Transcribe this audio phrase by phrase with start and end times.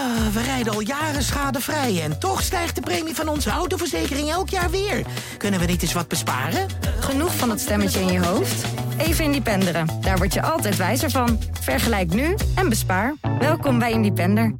[0.00, 4.48] Ah, we rijden al jaren schadevrij en toch stijgt de premie van onze autoverzekering elk
[4.48, 5.06] jaar weer.
[5.36, 6.66] Kunnen we niet eens wat besparen?
[7.00, 8.64] Genoeg van dat stemmetje in je hoofd?
[8.98, 9.86] Even Independeren.
[10.00, 11.38] Daar word je altijd wijzer van.
[11.60, 13.14] Vergelijk nu en bespaar.
[13.38, 14.54] Welkom bij Independer.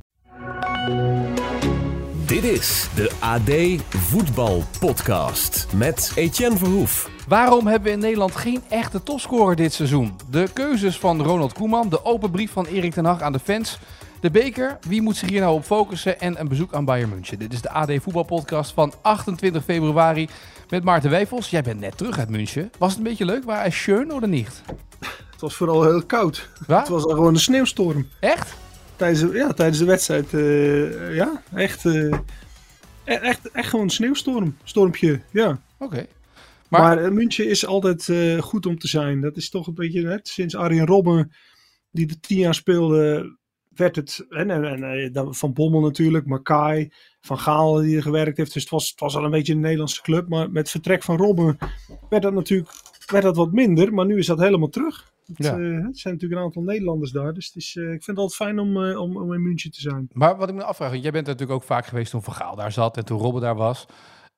[2.27, 7.11] Dit is de AD Voetbal Podcast met Etienne Verhoef.
[7.29, 10.17] Waarom hebben we in Nederland geen echte topscorer dit seizoen?
[10.31, 13.79] De keuzes van Ronald Koeman, de open brief van Erik ten Hag aan de fans,
[14.21, 17.39] de beker, wie moet zich hier nou op focussen en een bezoek aan Bayern München.
[17.39, 20.29] Dit is de AD Voetbalpodcast van 28 februari
[20.69, 21.51] met Maarten Wijfels.
[21.51, 22.71] Jij bent net terug uit München.
[22.79, 23.45] Was het een beetje leuk?
[23.45, 24.63] Waar hij schön of niet?
[25.31, 26.49] Het was vooral heel koud.
[26.67, 26.79] Waar?
[26.81, 28.09] Het was gewoon een sneeuwstorm.
[28.21, 28.55] Echt?
[28.97, 30.35] Tijdens, de- ja, tijdens de wedstrijd.
[30.35, 31.95] eh, ja, echt, eh,
[33.05, 34.57] e- echt, echt gewoon een sneeuwstorm.
[34.65, 35.61] Stormpje, ja.
[35.79, 36.07] Oké.
[36.69, 38.09] Maar, Maar, eh, München is altijd
[38.41, 39.21] goed om te zijn.
[39.21, 41.33] Dat is toch een beetje net sinds Arjen Robben,
[41.91, 43.37] die de tien jaar speelde,
[43.81, 44.27] werd het.
[44.29, 48.53] En, en, en, eh, Van Bommel natuurlijk, maar Kai, Van Gaal die er gewerkt heeft.
[48.53, 50.29] Dus het was, het was al een beetje een Nederlandse club.
[50.29, 51.57] Maar met vertrek van Robben
[52.09, 52.71] werd dat natuurlijk
[53.07, 53.95] werd dat wat minder.
[53.95, 55.13] Maar nu is dat helemaal terug.
[55.27, 55.53] Het, Ja.
[55.53, 57.35] eh, er zijn natuurlijk een aantal Nederlanders daar.
[57.35, 59.81] Dus het is, eh, ik vind het altijd fijn om, om, om in München te
[59.81, 60.09] zijn.
[60.13, 62.73] maar wat ik me afvraag, jij bent natuurlijk ook vaak geweest toen Van Gaal daar
[62.73, 63.87] zat en toen Robben daar was.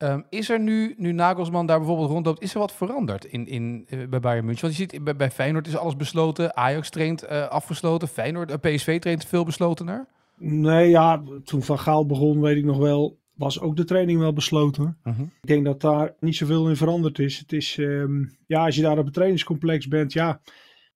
[0.03, 3.87] Ehm, is er nu, nu Nagelsman daar bijvoorbeeld rondloopt, is er wat veranderd in, in,
[3.89, 4.65] eh, bij Bayern München?
[4.65, 8.75] Want je ziet, bij, bij Feyenoord is alles besloten, Ajax traint eh, afgesloten, Feyenoord, eh,
[8.75, 10.07] PSV traint veel beslotener.
[10.37, 14.33] Nee, ja, toen Van Gaal begon, weet ik nog wel, was ook de training wel
[14.33, 14.99] besloten.
[15.41, 17.39] Ik denk dat daar niet zoveel in veranderd is.
[17.39, 20.41] Het is, ehm, ja, als je daar op het trainingscomplex bent, ja,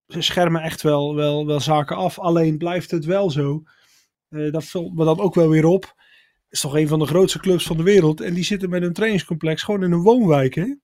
[0.06, 2.18] ze schermen echt wel, wel, wel zaken af.
[2.18, 3.62] Alleen blijft het wel zo.
[4.28, 5.94] Dat valt me dan ook wel weer op.
[6.50, 8.20] Is toch een van de grootste clubs van de wereld.
[8.20, 10.54] En die zitten met een trainingscomplex gewoon in een woonwijk.
[10.54, 10.74] Hè?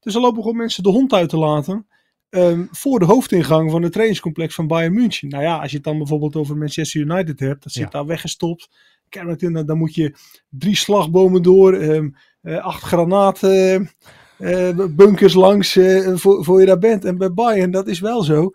[0.00, 1.86] Dus er lopen gewoon mensen de hond uit te laten.
[2.30, 5.28] ehm, voor de hoofdingang van het trainingscomplex van Bayern München.
[5.28, 7.62] Nou ja, als je het dan bijvoorbeeld over Manchester United hebt.
[7.62, 7.88] Dat zit Ja.
[7.88, 8.68] daar weggestopt.
[9.08, 10.14] Kijk, dan, moet je
[10.50, 11.72] drie slagbomen door.
[11.72, 12.08] ehm,
[12.40, 13.90] eh, acht granaten
[14.38, 17.04] eh, bunkers langs eh, voor, voor je daar bent.
[17.04, 18.50] En bij Bayern, dat is wel zo.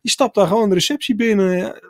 [0.00, 1.80] Je stapt daar gewoon de receptie binnen.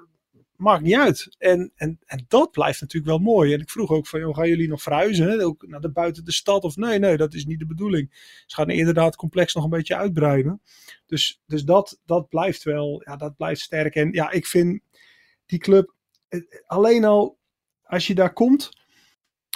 [0.58, 1.34] Eh, Maakt niet uit.
[1.38, 3.52] En, en, en dat blijft natuurlijk wel mooi.
[3.52, 5.41] En ik vroeg ook van, joh, gaan jullie nog verhuizen?
[5.41, 6.64] Ook naar de buiten de stad?
[6.64, 8.08] Of nee, nee, dat is niet de bedoeling.
[8.46, 10.62] Ze gaan inderdaad het complex nog een beetje uitbreiden.
[11.06, 13.94] Dus, dus dat, dat blijft wel, ja, dat blijft sterk.
[13.94, 14.80] En ja, ik vind
[15.47, 15.94] die club,
[16.28, 17.38] eh, alleen al
[17.82, 18.70] als je daar komt,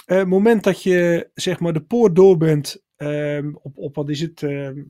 [0.05, 4.21] eh, moment dat je zeg maar de poort door bent, ehm, op, op wat is
[4.21, 4.81] het, ehm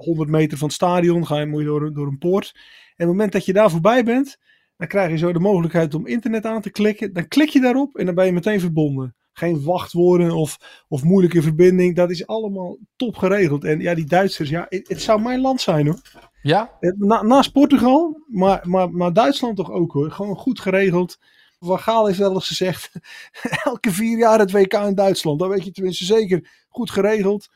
[0.00, 2.52] 100 meter van het stadion, ga je, moet je door, door een poort.
[2.54, 4.38] En het moment dat je daar voorbij bent,
[4.80, 7.12] dan krijg je zo de mogelijkheid om internet aan te klikken.
[7.12, 9.14] Dan klik je daarop en dan ben je meteen verbonden.
[9.32, 10.58] Geen wachtwoorden of,
[10.88, 11.96] of moeilijke verbinding.
[11.96, 13.64] Dat is allemaal top geregeld.
[13.64, 16.00] En ja, die Duitsers, ja, het, het zou mijn land zijn hoor.
[16.42, 16.76] Ja?
[16.80, 20.10] Eh, Na, naast Portugal, maar, maar, maar Duitsland toch ook hoor.
[20.10, 21.18] Gewoon goed geregeld.
[21.58, 22.92] Van Gaal heeft wel eens gezegd,
[23.64, 25.38] elke vier jaar het WK in Duitsland.
[25.38, 27.48] Dan weet je tenminste zeker goed geregeld.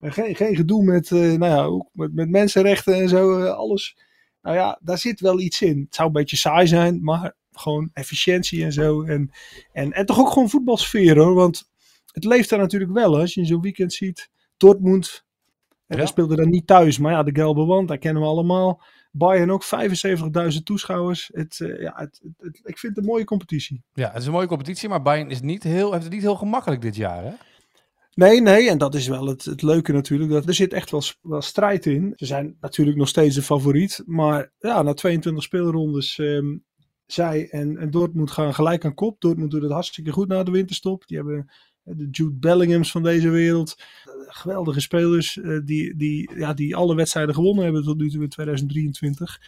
[0.00, 3.52] En geen, geen gedoe met, eh, nou ja, ook met, met mensenrechten en zo, eh,
[3.52, 3.96] alles.
[4.42, 5.80] Nou ja, daar zit wel iets in.
[5.80, 9.02] Het zou een beetje saai zijn, maar gewoon efficiëntie en zo.
[9.02, 9.30] En,
[9.72, 11.34] en, en toch ook gewoon voetbalsfeer hoor.
[11.34, 11.70] Want
[12.12, 13.18] het leeft daar natuurlijk wel.
[13.18, 15.24] Als je in zo'n weekend ziet, Dortmund,
[15.86, 16.02] en Ja.
[16.02, 18.82] we speelden dan niet thuis, maar ja, de gelbe wand, dat kennen we allemaal.
[19.14, 21.30] Bayern ook 75.000 toeschouwers.
[21.32, 23.82] Het, eh, ja, het, het- het- ik vind het een mooie competitie.
[23.92, 26.36] Ja, het is een mooie competitie, maar Bayern is niet heel, heeft het niet heel
[26.36, 27.32] gemakkelijk dit jaar, hè?
[28.14, 30.30] Nee, nee, en dat is wel het, het leuke natuurlijk.
[30.30, 32.12] Dat, er zit echt wel, wel strijd in.
[32.16, 34.02] Ze zijn natuurlijk nog steeds de favoriet.
[34.06, 36.56] Maar ja, na 22 speelrondes, ehm,
[37.06, 39.20] zij en, en Dortmund gaan gelijk aan kop.
[39.20, 41.06] Dortmund doet het hartstikke goed na de winterstop.
[41.06, 41.50] Die hebben
[41.84, 43.74] eh, de Jude Bellinghams van deze wereld.
[44.04, 48.22] Eh, geweldige spelers eh, die, die, ja, die alle wedstrijden gewonnen hebben tot nu toe
[48.22, 49.40] in 2023.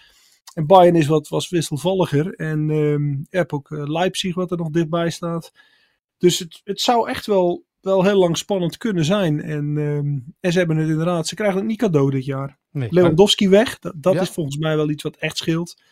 [0.54, 2.34] En Bayern is wat was wisselvalliger.
[2.34, 5.52] En ehm, je hebt ook Leipzig wat er nog dichtbij staat.
[6.18, 9.42] Dus het, het zou echt wel, wel heel lang spannend kunnen zijn.
[9.42, 12.58] En, ehm, en ze hebben het inderdaad, ze krijgen het niet cadeau dit jaar.
[12.70, 12.88] Nee.
[12.90, 14.20] Lewandowski weg, dat, dat Ja.
[14.20, 15.82] is volgens mij wel iets wat echt scheelt.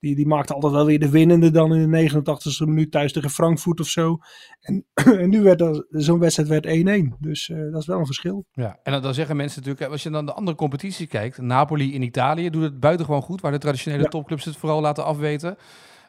[0.00, 3.30] Die, die maakt altijd wel weer de winnende dan in de 89ste minuut thuis tegen
[3.30, 4.18] Frankfurt of zo.
[4.60, 4.84] En,
[5.22, 7.16] en nu werd zo'n wedstrijd werd 1-1.
[7.18, 8.44] Dus eh, dat is wel een verschil.
[8.52, 11.94] Ja, en dan, dan zeggen mensen natuurlijk, als je dan de andere competitie kijkt, Napoli
[11.94, 14.08] in Italië doet het buitengewoon goed, waar de traditionele Ja.
[14.08, 15.56] topclubs het vooral laten afweten.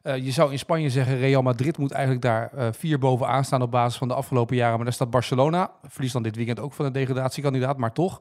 [0.08, 3.62] Eh, je zou in Spanje zeggen, Real Madrid moet eigenlijk daar eh, vier bovenaan staan
[3.62, 4.76] op basis van de afgelopen jaren.
[4.76, 8.20] Maar daar staat Barcelona, verliest dan dit weekend ook van de degradatiekandidaat, maar toch.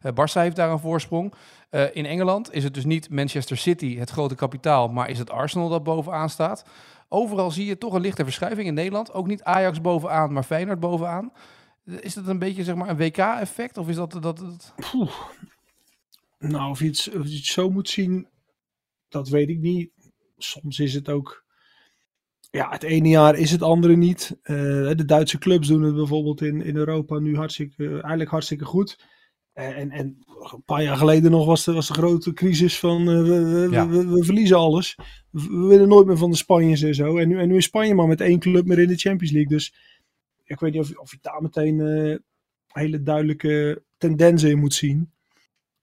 [0.00, 1.34] Eh Barça heeft daar een voorsprong.
[1.92, 5.68] In Engeland is het dus niet Manchester City, het grote kapitaal, maar is het Arsenal
[5.68, 6.64] dat bovenaan staat.
[7.08, 9.12] Overal zie je toch een lichte verschuiving in Nederland.
[9.12, 11.32] Ook niet Ajax bovenaan, maar Feyenoord bovenaan.
[11.84, 13.76] Is dat een beetje zeg maar een WK-effect?
[13.76, 14.42] Of is dat, dat.
[16.38, 18.28] Nou, of of je het zo moet zien,
[19.08, 19.90] dat weet ik niet.
[20.38, 21.44] Soms is het ook.
[22.50, 24.38] ja, het ene jaar is het andere niet.
[24.42, 24.54] Eh,
[24.94, 28.98] de Duitse clubs doen het bijvoorbeeld in, in Europa nu hartstikke, eigenlijk hartstikke goed.
[29.52, 30.18] Eh, en, en
[30.52, 33.88] een paar jaar geleden nog was de, was de grote crisis van uh, we, Ja.
[33.88, 34.98] we, we verliezen alles.
[35.30, 37.16] We, we willen nooit meer van de Spanjers en zo.
[37.18, 39.56] En nu, en nu is Spanje maar met één club meer in de Champions League.
[39.56, 39.74] Dus
[40.44, 42.16] ik weet niet of, of je daar meteen eh,
[42.66, 45.12] hele duidelijke tendensen in moet zien.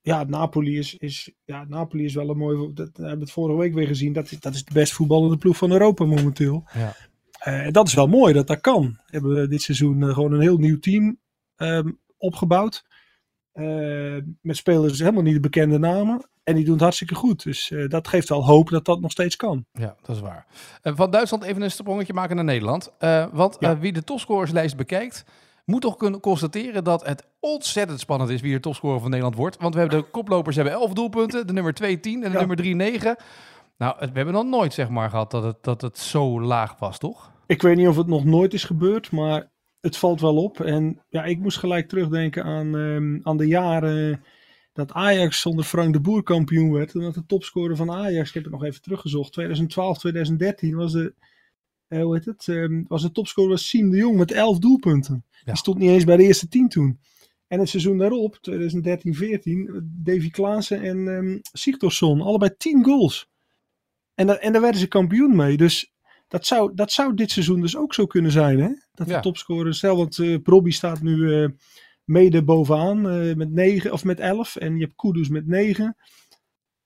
[0.05, 2.73] Ja, Napoli is, is, ja, Napoli is wel een mooi...
[2.73, 4.13] Dat we hebben het vorige week weer gezien.
[4.13, 6.63] Dat is, dat is de best voetballende ploeg van Europa momenteel.
[6.73, 6.95] Ja.
[7.39, 8.81] Eh, en dat is wel mooi dat dat kan.
[8.83, 11.19] We hebben dit seizoen eh, gewoon een heel nieuw team
[11.55, 12.85] ehm, opgebouwd.
[13.51, 16.29] Eh, met spelers helemaal niet de bekende namen.
[16.43, 17.43] En die doen het hartstikke goed.
[17.43, 19.65] Dus dat geeft wel hoop dat dat nog steeds kan.
[19.71, 20.45] Ja, dat is waar.
[20.81, 22.91] Van Duitsland even een sprongetje maken naar Nederland.
[23.31, 23.77] Want Ja.
[23.77, 25.25] wie de topscorerslijst bekijkt,
[25.65, 29.57] moet toch kunnen constateren dat het ontzettend spannend is wie er topscorer van Nederland wordt.
[29.59, 32.37] Want we hebben de koplopers hebben 11 doelpunten, de nummer 2 10 en de Ja.
[32.39, 33.15] nummer 3 9.
[33.77, 36.97] Nou, we hebben nog nooit zeg maar gehad dat het, dat het zo laag was,
[36.97, 37.31] toch?
[37.47, 39.51] Ik weet niet of het nog nooit is gebeurd, maar
[39.81, 40.59] het valt wel op.
[40.59, 44.23] En ja, ik moest gelijk terugdenken aan, ehm, aan de jaren
[44.73, 46.93] dat Ajax zonder Frank de Boer kampioen werd.
[46.93, 50.91] En dat de topscorer van Ajax, ik heb het nog even teruggezocht, 2012, 2013 was
[50.91, 51.13] de,
[52.01, 55.23] hoe heet het, Ehm, was de topscorer was Siem de Jong met 11 doelpunten.
[55.31, 55.39] Ja.
[55.45, 56.99] Die stond niet eens bij de eerste 10 toen.
[57.47, 63.27] En het seizoen daarop, 2013-14, Davy Klaassen en Sigtorsson, allebei 10 goals.
[64.15, 65.57] En, da- en daar werden ze kampioen mee.
[65.57, 65.93] Dus
[66.27, 68.59] dat zou, dat zou dit seizoen dus ook zo kunnen zijn.
[68.59, 68.69] Hè?
[68.93, 69.15] Dat Ja.
[69.15, 71.49] de topscorer, stel want eh Brobby staat nu eh,
[72.03, 75.95] mede bovenaan eh, met 9 of met 11 en je hebt Kudus met 9.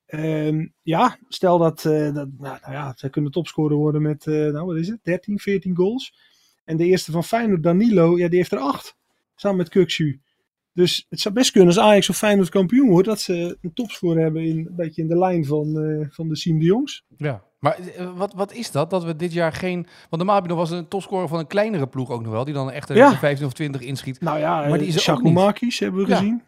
[0.09, 4.33] Ehm, ja, stel dat, eh, dat nou, nou ja, zij kunnen topscorer worden met, eh,
[4.33, 6.13] nou wat is het, 13, 14 goals.
[6.65, 8.95] En de eerste van Feyenoord, Danilo, ja, die heeft er 8.
[9.35, 10.21] Samen met Kuksu.
[10.73, 14.21] Dus het zou best kunnen als Ajax of Feyenoord kampioen wordt, dat ze een topscore
[14.21, 17.03] hebben in, een beetje in de lijn van, eh, van de Siem de Jongs.
[17.17, 17.44] Ja.
[17.59, 17.79] Maar
[18.15, 18.89] wat, wat is dat?
[18.89, 19.81] Dat we dit jaar geen...
[19.83, 22.31] Want normaal heb je nog wel eens een topscorer van een kleinere ploeg ook nog
[22.31, 22.45] wel.
[22.45, 23.17] Die dan echt Ja.
[23.17, 24.21] 15 of 20 inschiet.
[24.21, 25.23] Nou ja, Maar die is ook
[25.79, 26.17] hebben we Ja.
[26.17, 26.41] gezien.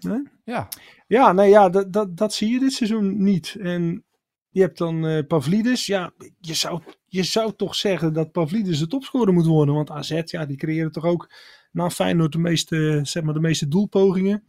[0.51, 0.67] Ja,
[1.07, 3.55] Ja, nee, ja, dat, dat, dat zie je dit seizoen niet.
[3.59, 4.03] En
[4.49, 5.85] je hebt dan eh Pavlidis.
[5.85, 9.75] Ja, je zou, je zou toch zeggen dat Pavlidis de topscorer moet worden.
[9.75, 11.33] Want AZ, ja, die creëren toch ook
[11.71, 14.43] na Feyenoord de meeste, zeg maar, de meeste doelpogingen.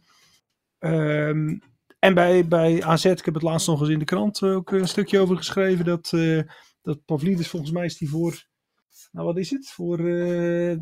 [0.79, 1.57] Ehm,
[1.99, 4.71] en bij, bij AZ, ik heb het laatst nog eens in de krant eh, ook
[4.71, 5.85] een stukje over geschreven.
[5.85, 6.41] Dat, eh
[6.81, 8.45] dat Pavlidis, volgens mij is die voor,
[9.11, 9.67] nou wat is het?
[9.69, 10.77] Voor eh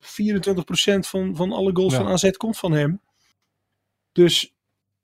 [0.00, 1.98] 24% van, van alle goals Ja.
[1.98, 3.00] van AZ komt van hem.
[4.16, 4.54] Dus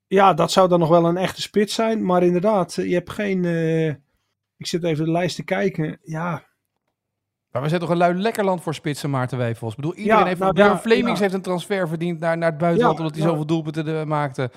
[0.06, 2.04] ja, dat zou dan nog wel een echte spits zijn.
[2.04, 3.44] Maar inderdaad, eh, je hebt geen.
[3.44, 3.88] eh,
[4.56, 5.98] ik zit even de lijst te kijken.
[6.02, 6.46] Ja,
[7.50, 9.70] Maar we zijn toch een lui lekker land voor spitsen, Maarten Wijfels.
[9.70, 10.40] Ik bedoel, iedereen Ja, heeft...
[10.40, 11.22] nou, ja, Flemings ja.
[11.22, 12.98] heeft een transfer verdiend naar, naar het buitenland...
[12.98, 14.50] Omdat hij zoveel doelpunten eh, maakte.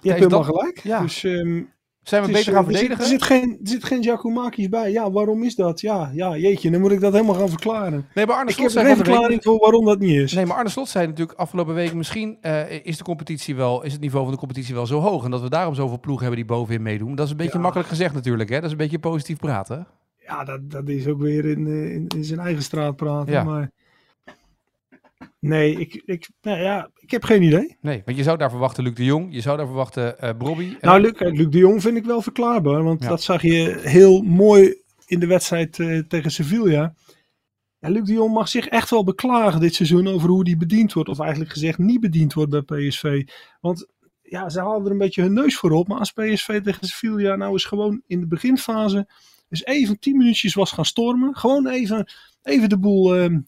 [0.00, 0.78] je hebt helemaal gelijk.
[0.82, 1.00] ja.
[1.00, 1.62] Dus, ehm,
[2.10, 3.12] Zijn we is, beter gaan eh, er zit- verdedigen?
[3.14, 4.90] Er zit, geen, er zit geen Giacomakis bij.
[4.92, 5.80] Ja, waarom is dat?
[5.80, 8.06] Ja, ja, jeetje, dan moet ik dat helemaal gaan verklaren.
[8.14, 9.04] Nee, maar Arne Ik Slot heb zei geen week...
[9.06, 10.32] verklaring voor waarom dat niet is.
[10.32, 11.94] Nee, maar Arne Slot zei natuurlijk afgelopen week...
[11.94, 13.82] misschien eh, is de competitie wel...
[13.82, 15.24] is het niveau van de competitie wel zo hoog...
[15.24, 17.14] en dat we daarom zoveel ploegen hebben die bovenin meedoen.
[17.14, 17.60] Dat is een beetje Ja.
[17.62, 18.54] makkelijk gezegd natuurlijk, hè?
[18.56, 19.86] Dat is een beetje positief praten.
[20.26, 23.32] Ja, dat, dat is ook weer in, eh, in, in zijn eigen straat praten.
[23.32, 23.44] Ja.
[23.44, 23.70] Maar
[25.40, 27.76] nee, ik, ik, nou ja, ik heb geen idee.
[27.80, 29.26] Nee, want je zou daar verwachten Luc de Jong...
[29.34, 30.74] je zou daar verwachten eh Brobby...
[30.74, 32.82] eh, Nou, Luc, kijk, Luc de Jong vind ik wel verklaarbaar.
[32.82, 33.08] Want Ja.
[33.08, 34.74] dat zag je heel mooi
[35.06, 36.94] in de wedstrijd eh, tegen Sevilla.
[37.78, 40.92] Ja, Luc de Jong mag zich echt wel beklagen dit seizoen over hoe hij bediend
[40.92, 41.08] wordt.
[41.08, 43.26] Of eigenlijk gezegd niet bediend wordt bij PSV.
[43.60, 43.86] Want
[44.22, 45.88] ja, ze halen er een beetje hun neus voor op.
[45.88, 49.08] Maar als PSV tegen Sevilla nou eens gewoon in de beginfase...
[49.48, 51.36] dus even tien minuutjes was gaan stormen.
[51.36, 52.10] Gewoon even,
[52.42, 53.16] even de boel...
[53.16, 53.38] ehm,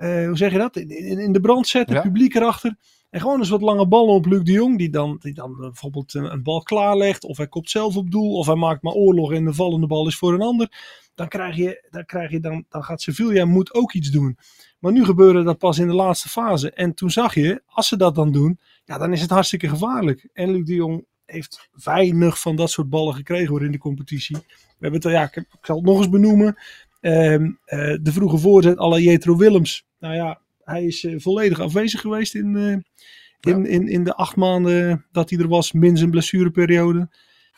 [0.00, 0.76] eh, hoe zeg je dat?
[0.76, 2.02] In, in, in de brand zetten, Ja.
[2.02, 2.76] publiek erachter.
[3.10, 4.78] En gewoon eens wat lange ballen op Luc de Jong.
[4.78, 7.24] Die dan, die dan eh, bijvoorbeeld een, een bal klaarlegt.
[7.24, 8.32] Of hij kopt zelf op doel.
[8.36, 10.72] Of hij maakt maar oorlog en de vallende bal is voor een ander.
[11.14, 14.38] Dan krijg je, dan, krijg je dan, dan gaat Sevilla moet ook iets doen.
[14.78, 16.70] Maar nu gebeurde dat pas in de laatste fase.
[16.72, 20.28] En toen zag je, als ze dat dan doen, ja, dan is het hartstikke gevaarlijk.
[20.32, 24.36] En Luc de Jong heeft weinig van dat soort ballen gekregen hoor in de competitie.
[24.36, 24.42] We
[24.78, 26.56] hebben het, ja, ik, ik zal het nog eens benoemen.
[27.00, 29.88] Ehm, eh, de vroege voorzet à la Jetro Willems.
[30.00, 34.36] Nou ja, hij is eh, volledig afwezig geweest in, eh, in, in, in de acht
[34.36, 37.08] maanden dat hij er was, min zijn blessureperiode.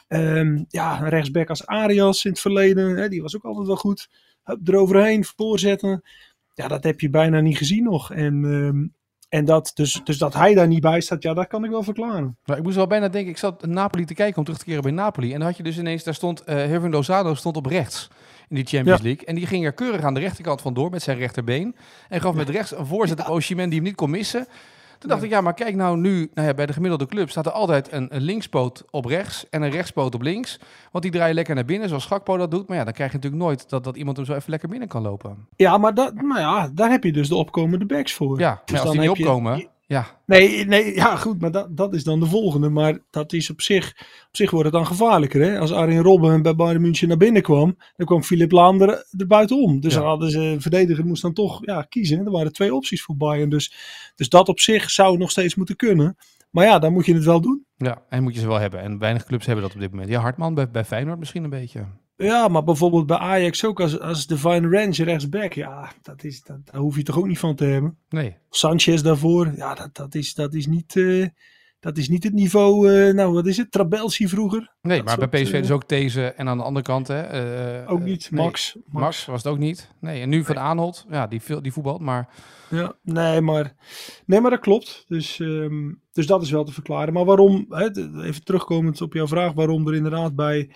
[0.08, 3.76] Ehm, ja, een rechtsback als Arias in het verleden, hè, die was ook altijd wel
[3.76, 4.08] goed.
[4.44, 6.02] Hup, Eroverheen, voorzetten.
[6.54, 8.12] Ja, dat heb je bijna niet gezien nog.
[8.12, 8.86] En, ehm,
[9.28, 11.82] en dat, dus, dus dat hij daar niet bij staat, ja, dat kan ik wel
[11.82, 12.38] verklaren.
[12.44, 14.82] Nou, ik moest wel bijna denken, ik zat Napoli te kijken om terug te keren
[14.82, 15.32] bij Napoli.
[15.32, 18.08] En dan had je dus ineens, daar stond uh, Hervin Lozano stond op rechts
[18.48, 19.04] in die Champions Ja.
[19.06, 19.26] League.
[19.26, 21.76] En die ging er keurig aan de rechterkant vandoor met zijn rechterbeen.
[22.08, 24.46] En gaf met rechts een voorzet op Osimhen die hem niet kon missen.
[24.98, 27.46] Toen dacht ik, ja, maar kijk nou nu, nou ja, bij de gemiddelde club staat
[27.46, 30.58] er altijd een, een linkspoot op rechts en een rechtspoot op links.
[30.90, 32.68] Want die draaien lekker naar binnen, zoals Gakpo dat doet.
[32.68, 34.88] Maar ja, dan krijg je natuurlijk nooit dat, dat iemand hem zo even lekker binnen
[34.88, 35.46] kan lopen.
[35.56, 38.38] Ja, maar dat, nou ja, daar heb je dus de opkomende backs voor.
[38.38, 40.20] Ja, maar Dus als dan die niet heb je- opkomen, ja.
[40.26, 42.68] Nee, nee, ja goed, maar dat, dat is dan de volgende.
[42.68, 43.88] Maar dat is op zich,
[44.28, 45.42] op zich wordt het dan gevaarlijker.
[45.42, 45.58] Hè?
[45.58, 49.26] Als Arjen Robben bij Bayern München naar binnen kwam, dan kwam Philip Laam er, er
[49.26, 49.80] buitenom.
[49.80, 49.98] Dus Ja.
[49.98, 52.24] dan hadden ze, verdediger moest dan toch ja, kiezen.
[52.24, 53.50] Er waren twee opties voor Bayern.
[53.50, 53.74] Dus,
[54.16, 56.16] dus dat op zich zou nog steeds moeten kunnen.
[56.50, 57.64] Maar ja, dan moet je het wel doen.
[57.76, 58.80] Ja, en moet je ze wel hebben.
[58.80, 60.10] En weinig clubs hebben dat op dit moment.
[60.10, 61.84] Ja, Hartman bij, bij Feyenoord misschien een beetje.
[62.22, 65.52] Ja, maar bijvoorbeeld bij Ajax ook als, als Divine Range rechtsback.
[65.52, 67.98] Ja, dat is, dat, daar hoef je toch ook niet van te hebben.
[68.08, 68.36] Nee.
[68.50, 71.26] Sanchez daarvoor, ja, dat, dat, is, dat, is, niet, eh,
[71.80, 74.72] dat is niet het niveau, eh, nou wat is het, Trabelsi vroeger?
[74.82, 77.88] Nee, Dat maar bij PSV eh, dus ook deze en aan de andere kant, hè.
[77.88, 78.44] Ook niet, nee.
[78.44, 78.76] Max.
[78.86, 79.24] Max.
[79.24, 79.90] was het ook niet.
[80.00, 82.28] Nee, en nu Van Aanholt, ja, die, die voetbalt, maar
[82.70, 83.74] Ja, nee, maar,
[84.26, 85.04] nee, maar dat klopt.
[85.08, 87.12] Dus, ehm, dus dat is wel te verklaren.
[87.12, 87.84] Maar waarom, hè,
[88.22, 90.70] even terugkomend op jouw vraag, waarom er inderdaad bij,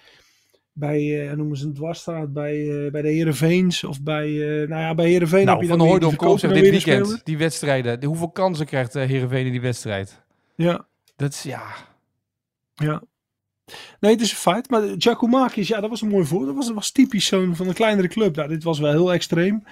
[0.78, 4.80] bij eh, noemen ze een dwarsstraat, bij, eh, bij de Heerenveens of bij, eh nou
[4.80, 8.04] ja, bij Heerenveen nou, heb je Van Hooydonk dan dit weekend, die wedstrijden.
[8.04, 10.23] Hoeveel kansen krijgt Heerenveen in die wedstrijd?
[10.54, 11.62] Ja, Dat is, ja,
[12.75, 13.02] ja.
[14.00, 14.71] Nee, het is een feit.
[14.71, 16.47] Maar Giacomakis, ja, dat was een mooi voor.
[16.47, 18.37] Dat was, dat was typisch zo'n van een kleinere club.
[18.37, 19.64] Nou, dit was wel heel extreem.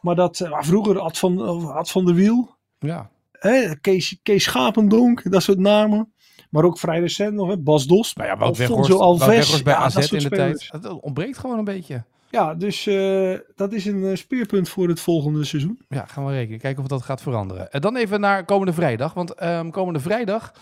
[0.00, 3.10] Maar dat, maar vroeger had van, had van de Wiel, ja.
[3.32, 6.12] hè, Kees, Kees Schapendonk, dat soort namen.
[6.50, 9.96] Maar ook vrij recent nog, hè, Bas Dos, Nou ja, Alfonso Alves, bij ja, dat
[9.96, 10.68] AZ in de tijd.
[10.70, 12.04] Het ontbreekt gewoon een beetje.
[12.30, 15.80] Ja, dus eh, dat is een eh, speerpunt voor het volgende seizoen.
[15.88, 16.58] Ja, gaan we rekenen.
[16.58, 17.70] Kijken of dat gaat veranderen.
[17.70, 19.14] En dan even naar komende vrijdag.
[19.14, 20.52] Want ehm, komende vrijdag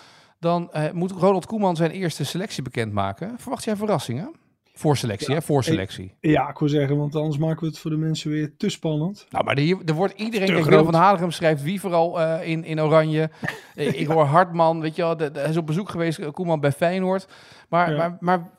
[0.40, 3.34] dan eh, moet Ronald Koeman zijn eerste selectie bekendmaken.
[3.38, 4.34] Verwacht jij verrassingen?
[4.76, 5.42] Voor selectie, Ja, hè?
[5.42, 6.14] Voor selectie.
[6.20, 9.26] Ja, ik wil zeggen, want anders maken we het voor de mensen weer te spannend.
[9.30, 10.48] Nou, maar er, er wordt iedereen...
[10.48, 10.64] Kijk.
[10.64, 13.30] Willem van Hanegem schrijft wie vooral eh, in, in oranje.
[13.74, 15.16] Ik hoor Hartman, weet je wel.
[15.16, 17.26] de- de- hij is op bezoek geweest, eh, Koeman bij Feyenoord.
[17.68, 17.96] Maar, Ja.
[17.96, 18.50] maar, maar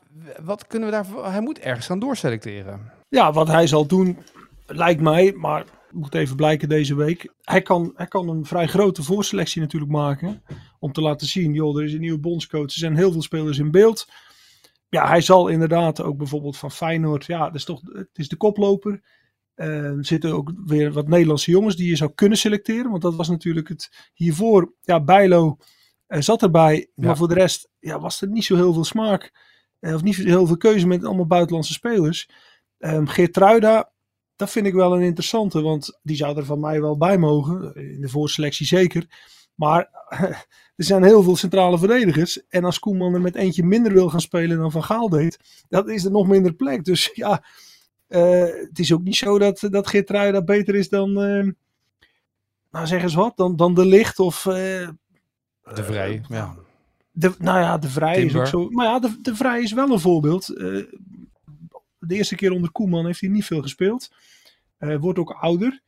[0.44, 1.26] wat kunnen we daarvoor...
[1.26, 2.80] Hij moet ergens gaan doorselecteren.
[3.08, 4.18] Ja, wat hij zal doen,
[4.66, 7.32] lijkt mij, maar moet even blijken deze week.
[7.42, 10.42] Hij kan, hij kan een vrij grote voorselectie natuurlijk maken.
[10.78, 12.64] Om te laten zien, joh, er is een nieuwe bondscoach.
[12.64, 14.08] Er zijn heel veel spelers in beeld.
[14.88, 17.24] Ja, hij zal inderdaad ook bijvoorbeeld van Feyenoord.
[17.24, 19.02] Ja, dat is toch, het is de koploper.
[19.54, 22.90] Er zitten ook weer wat Nederlandse jongens die je zou kunnen selecteren.
[22.90, 24.74] Want dat was natuurlijk het hiervoor.
[24.82, 25.56] Ja, Bijlo
[26.06, 26.90] eh, zat erbij.
[26.94, 27.06] Ja.
[27.06, 29.32] Maar voor de rest ja, was er niet zo heel veel smaak.
[29.80, 32.28] eh, of niet zo heel veel keuze met allemaal buitenlandse spelers.
[32.78, 33.92] Um, Geertruida,
[34.36, 37.74] dat vind ik wel een interessante, want die zou er van mij wel bij mogen.
[37.74, 39.06] In de voorselectie zeker.
[39.56, 39.88] Maar
[40.76, 42.46] er zijn heel veel centrale verdedigers.
[42.48, 45.90] En als Koeman er met eentje minder wil gaan spelen dan Van Gaal deed, dan
[45.90, 46.84] is er nog minder plek.
[46.84, 47.44] Dus ja,
[48.08, 51.48] eh, het is ook niet zo dat, dat Geertruida beter is dan, eh,
[52.70, 54.46] nou zeg eens wat, dan, dan De Licht of...
[54.46, 54.88] eh,
[55.74, 56.56] De Vrij, ja.
[57.10, 58.70] de, nou ja, de Vrij is ook zo.
[58.70, 60.46] Maar ja, de, de Vrij is wel een voorbeeld.
[61.98, 64.10] De eerste keer onder Koeman heeft hij niet veel gespeeld.
[64.78, 65.80] Wordt ook ouder.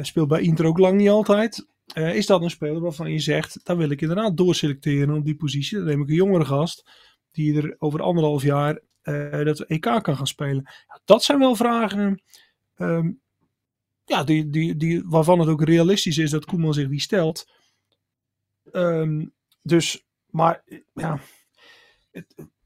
[0.00, 1.66] Speelt bij Inter ook lang niet altijd.
[1.94, 5.36] Eh, is dat een speler waarvan je zegt, daar wil ik inderdaad doorselecteren op die
[5.36, 5.76] positie.
[5.76, 6.90] Dan neem ik een jongere gast
[7.30, 10.70] die er over anderhalf jaar eh, dat EK kan gaan spelen.
[11.04, 12.22] Dat zijn wel vragen
[12.74, 13.10] ehm,
[14.04, 17.50] ja, die, die, die, waarvan het ook realistisch is dat Koeman zich die stelt.
[18.72, 19.26] Ehm,
[19.62, 20.64] dus, maar
[20.94, 21.20] ja,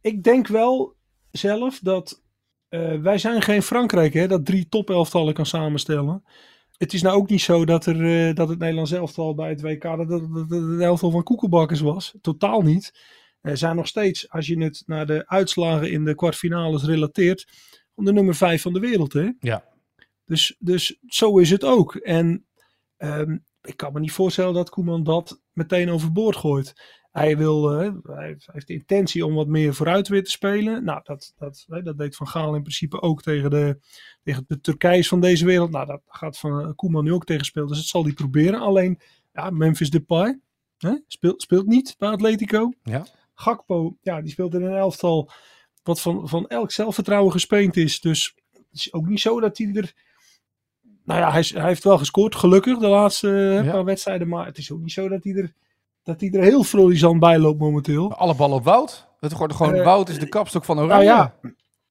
[0.01, 0.97] ik denk wel
[1.31, 2.23] zelf dat
[2.69, 6.25] eh, wij zijn geen Frankrijk hè, dat drie topelftallen kan samenstellen.
[6.81, 9.61] Het is nou ook niet zo dat, er, eh, dat het Nederlands elftal bij het
[9.61, 12.15] WK dat, dat, dat, dat het een elftal van koekenbakkers was.
[12.21, 12.93] Totaal niet.
[13.41, 17.49] Er zijn nog steeds, als je het naar de uitslagen in de kwartfinales relateert,
[17.95, 19.13] om de nummer vijf van de wereld.
[19.13, 19.31] Hè?
[19.39, 19.65] Ja.
[20.25, 21.95] Dus, dus zo is het ook.
[21.95, 22.47] En
[22.97, 26.73] ehm, ik kan me niet voorstellen dat Koeman dat meteen overboord gooit.
[27.11, 30.85] Hij, wil, eh, hij heeft- de intentie om wat meer vooruit weer te spelen.
[30.85, 33.79] Nou, dat, dat, hè, dat deed Van Gaal in principe ook tegen de,
[34.23, 35.71] tegen de Turkijs van deze wereld.
[35.71, 37.69] Nou, dat gaat Van eh, Koeman nu ook tegen spelen.
[37.69, 38.61] Dus dat zal hij proberen.
[38.61, 39.01] Alleen,
[39.33, 40.41] ja, Memphis Depay
[40.79, 42.73] hè, speelt, speelt niet bij Atletico.
[42.83, 43.07] Ja.
[43.35, 45.31] Gakpo, ja, die speelt in een elftal
[45.83, 48.01] wat van, van elk zelfvertrouwen gespeend is.
[48.01, 49.93] Dus het is ook niet zo dat hij er...
[51.05, 53.71] Nou ja, hij, hij heeft wel gescoord, gelukkig, de laatste eh, Ja.
[53.73, 54.29] paar wedstrijden.
[54.29, 55.53] Maar het is ook niet zo dat hij er,
[56.03, 58.15] dat hij er heel frolizant bij loopt momenteel.
[58.15, 59.09] Alle ballen op Wout.
[59.21, 61.05] Het wordt gewoon, Eh, Wout is de kapstok van Oranje.
[61.05, 61.35] Nou ja,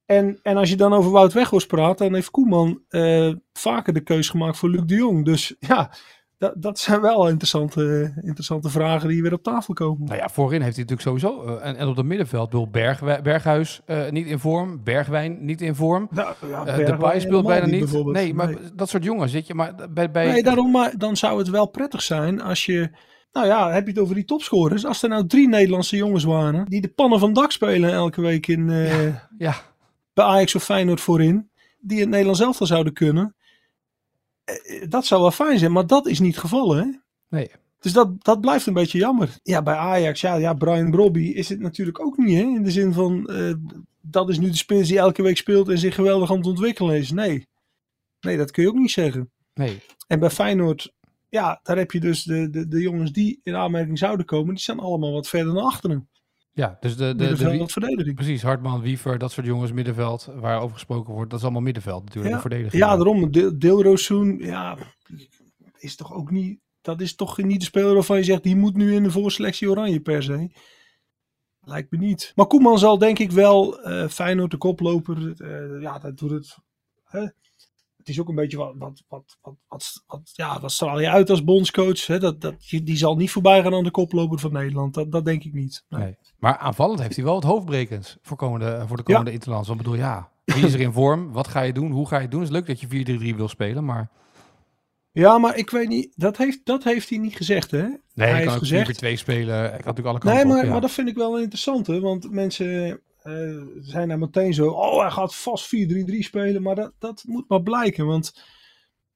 [0.05, 3.99] en, en als je dan over Wout Weghorst praat, dan heeft Koeman eh, vaker de
[4.01, 5.25] keus gemaakt voor Luc de Jong.
[5.25, 5.91] Dus ja,
[6.37, 10.07] dat, dat zijn wel interessante, interessante vragen die weer op tafel komen.
[10.07, 11.57] Nou ja, voorin heeft hij natuurlijk sowieso.
[11.57, 14.83] eh, en, en op het middenveld, Berg, Berghuis niet in vorm.
[14.83, 16.07] Bergwijn niet in vorm.
[16.11, 18.03] Nou, ja, Bergwijn Depay speelt bijna niet.
[18.05, 19.53] Nee, maar dat soort jongens, zit je.
[19.53, 22.89] Maar bij, bij Nee, daarom maar, dan zou het wel prettig zijn als je
[23.31, 24.85] Nou ja, heb je het over die topscorers.
[24.85, 26.65] Als er nou drie Nederlandse jongens waren.
[26.65, 29.55] die de pannen van dak spelen elke week in, eh, Ja,
[30.13, 31.49] bij Ajax of Feyenoord voorin.
[31.79, 33.35] die het Nederlands elftal zouden kunnen.
[34.43, 36.83] eh, Dat zou wel fijn zijn, maar dat is niet het geval, hè?
[37.29, 37.51] nee.
[37.79, 39.29] Dus dat, dat blijft een beetje jammer.
[39.43, 42.41] Ja, bij Ajax, ja, ja Brian Brobby is het natuurlijk ook niet, hè?
[42.43, 43.53] In de zin van, eh,
[44.01, 46.95] dat is nu de spits die elke week speelt en zich geweldig aan het ontwikkelen
[46.97, 47.11] is.
[47.11, 47.47] Nee.
[48.21, 49.31] Nee, dat kun je ook niet zeggen.
[49.53, 49.79] Nee.
[50.07, 50.93] En bij Feyenoord,
[51.29, 54.63] ja, daar heb je dus de, de, de jongens die in aanmerking zouden komen, die
[54.63, 56.09] staan allemaal wat verder naar achteren.
[56.51, 58.15] Ja, dus de, de, de, verdediging.
[58.15, 62.33] precies, Hartman, Wiever, dat soort jongens, middenveld, waarover gesproken wordt, dat is allemaal middenveld natuurlijk,
[62.35, 62.83] de verdediging.
[62.83, 63.31] Ja, daarom.
[63.31, 64.77] De- Deelrozoen, ja,
[65.77, 68.75] is toch ook niet, dat is toch niet de speler waarvan je zegt, die moet
[68.75, 70.51] nu in de voorselectie oranje per se.
[71.61, 72.31] Lijkt me niet.
[72.35, 76.57] Maar Koeman zal denk ik wel, eh Feyenoord de koploper, eh, ja, dat doet het.
[77.03, 77.27] Hè?
[78.09, 79.37] Het is ook een beetje wat, wat, wat,
[79.67, 82.05] wat, wat, ja, wat straal je uit als bondscoach.
[82.07, 82.19] Hè?
[82.19, 84.93] Dat, dat, die zal niet voorbij gaan aan de koploper van Nederland.
[84.93, 85.85] Dat, dat denk ik niet.
[85.89, 86.01] Nee.
[86.01, 86.15] Nee.
[86.39, 89.67] Maar aanvallend heeft hij wel het hoofdbrekens voor, komende, voor de komende Interlands.
[89.67, 91.31] Want ik bedoel, ja, wie is er in vorm?
[91.31, 91.91] Wat ga je doen?
[91.91, 92.39] Hoe ga je het doen?
[92.41, 94.09] Het is leuk dat je 4-3-3 wil spelen, maar...
[95.11, 97.81] Ja, maar ik weet niet, dat heeft, dat heeft hij niet gezegd hè.
[97.81, 99.65] Nee, Hij hij heeft kan ook gezegd- 4-4-2 spelen.
[99.65, 100.71] Ik had natuurlijk alle kanten Nee, maar, op, ja.
[100.71, 101.99] maar dat vind ik wel interessant, hè?
[101.99, 102.99] want mensen
[103.29, 107.49] eh, zijn nou meteen zo, oh hij gaat vast 4-3-3 spelen, maar dat, dat moet
[107.49, 108.43] maar blijken, want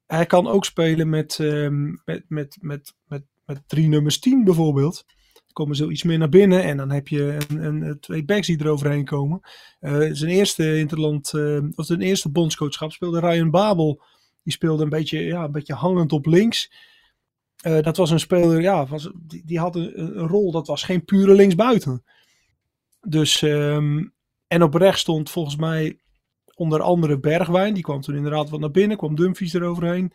[0.06, 5.06] hij kan ook spelen met, ehm, met, met, met, met, met drie nummers 10 bijvoorbeeld.
[5.54, 8.60] Komen zo iets meer naar binnen en dan heb je een, een, twee backs die
[8.60, 9.40] eroverheen komen.
[9.80, 14.02] Eh, zijn eerste Interland, eh, of eerste bondscoachschap speelde Ryan Babel.
[14.44, 16.72] Die speelde een beetje, ja, een beetje hangend op links.
[17.62, 21.34] Dat was een speler, ja, was, die, die had een rol, dat was geen pure
[21.34, 22.04] linksbuiten.
[23.08, 24.04] Dus, ehm,
[24.48, 26.00] en op rechts stond volgens mij
[26.56, 27.74] onder andere Bergwijn.
[27.74, 30.14] Die kwam toen inderdaad wat naar binnen, kwam Dumfries eroverheen.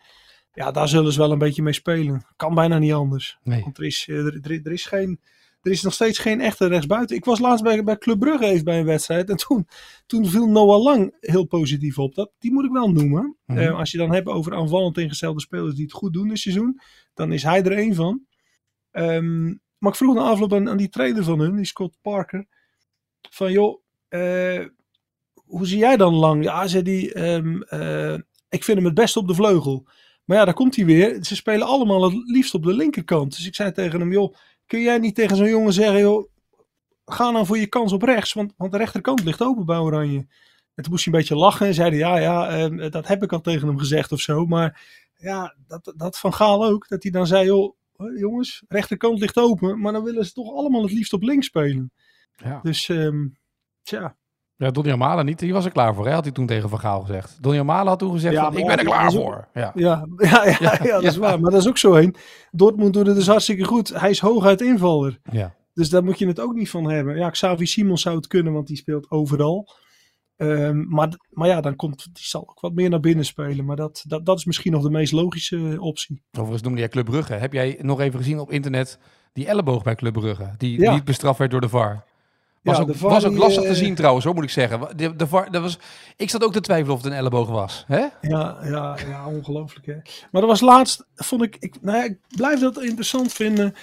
[0.53, 2.25] Ja, daar zullen ze wel een beetje mee spelen.
[2.35, 3.37] Kan bijna niet anders.
[3.43, 3.61] Nee.
[3.61, 5.19] Want er is, eh, er, er, er is geen...
[5.61, 7.15] Er is nog steeds geen echte rechtsbuiten.
[7.15, 9.29] Ik was laatst bij, bij Club Brugge even bij een wedstrijd.
[9.29, 9.67] En toen,
[10.05, 12.15] toen viel Noah Lang heel positief op.
[12.15, 13.37] Dat, die moet ik wel noemen.
[13.45, 13.57] Mhm.
[13.57, 16.79] Eh, als je dan hebt over aanvallend ingestelde spelers die het goed doen dit seizoen.
[17.13, 18.25] Dan is hij er één van.
[18.91, 19.45] Ehm,
[19.77, 22.47] maar ik vroeg na afloop aan, aan die trainer van hun, die Scott Parker.
[23.29, 24.65] Van joh, eh,
[25.33, 26.43] hoe zie jij dan Lang?
[26.43, 28.13] Ja, zei die, ehm, eh,
[28.49, 29.87] ik vind hem het beste op de vleugel.
[30.25, 31.23] Maar ja, daar komt hij weer.
[31.25, 33.35] Ze spelen allemaal het liefst op de linkerkant.
[33.35, 36.29] Dus ik zei tegen hem, joh, kun jij niet tegen zo'n jongen zeggen, joh,
[37.05, 40.27] ga nou voor je kans op rechts, want, want de rechterkant ligt open bij Oranje.
[40.75, 43.33] En toen moest hij een beetje lachen en zeiden, ja, ja, ehm, dat heb ik
[43.33, 44.45] al tegen hem gezegd of zo.
[44.45, 44.81] Maar
[45.15, 47.75] ja, dat, dat van Gaal ook, dat hij dan zei, joh,
[48.17, 51.91] jongens, rechterkant ligt open, maar dan willen ze toch allemaal het liefst op links spelen.
[52.43, 52.59] Ja.
[52.63, 53.25] Dus, ehm
[53.83, 54.17] tja.
[54.55, 55.39] Ja, Donny Amala niet.
[55.39, 56.13] Die was er klaar voor, hè?
[56.13, 57.37] had hij toen tegen Van Gaal gezegd.
[57.41, 59.47] Donny Amala had toen gezegd, Ja, van, ik ben er klaar ook- voor.
[59.53, 59.71] Ja.
[59.75, 61.19] Ja, ja, ja, ja, Ja, dat is ja.
[61.19, 61.39] waar.
[61.39, 62.15] Maar dat is ook zo heen.
[62.51, 63.99] Dortmund doet het dus hartstikke goed.
[63.99, 65.19] Hij is hooguit invaller.
[65.31, 65.55] Ja.
[65.73, 67.15] Dus daar moet je het ook niet van hebben.
[67.17, 69.67] Ja, Xavi Simons zou het kunnen, want die speelt overal.
[70.35, 73.65] Ehm, maar, maar ja, dan komt, die zal ook wat meer naar binnen spelen.
[73.65, 76.21] Maar dat, dat, dat is misschien nog de meest logische eh, optie.
[76.31, 77.33] Overigens noemde jij Club Brugge.
[77.33, 78.99] Heb jij nog even gezien op internet
[79.33, 80.53] die elleboog bij Club Brugge?
[80.57, 80.93] Die Ja.
[80.93, 82.05] niet bestraft werd door de VAR.
[82.61, 84.79] Was, Ja, ook, VAR was ook lastig eh, te zien trouwens, hoor, moet ik zeggen.
[84.95, 85.79] De, de VAR, dat was,
[86.17, 87.83] ik zat ook te twijfelen of het een elleboog was.
[87.87, 88.05] Hè?
[88.21, 89.93] Ja, ja, ja ongelooflijk hè.
[90.31, 93.73] Maar dat was laatst, vond ik, ik, nou ja, ik blijf dat interessant vinden.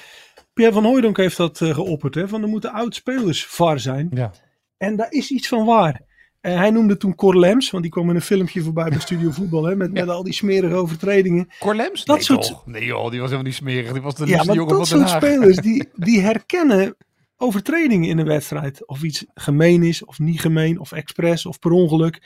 [0.53, 4.11] Pierre van Hooijdonk heeft dat eh, geopperd, hè, van er moeten oud-spelers VAR zijn.
[4.15, 4.31] Ja.
[4.77, 6.01] En daar is iets van waar.
[6.41, 9.31] Eh, hij noemde toen Cor Lems, want die kwam in een filmpje voorbij bij Studio
[9.31, 11.49] Voetbal, hè, met, met al die smerige overtredingen.
[11.59, 12.05] Corlems?
[12.05, 12.67] Dat nee, soort- toch?
[12.67, 13.93] Nee joh, die was helemaal niet smerig.
[13.93, 16.97] Die was de Ja, maar jongen dat soort spelers, die, die herkennen
[17.37, 18.87] overtredingen in een wedstrijd.
[18.87, 22.23] Of iets gemeen is, of niet gemeen, of expres, of per ongeluk.